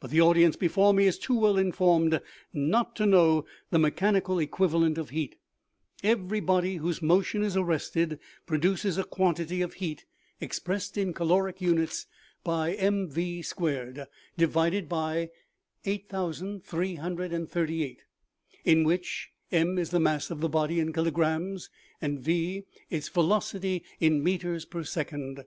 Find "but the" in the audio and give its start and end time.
0.00-0.22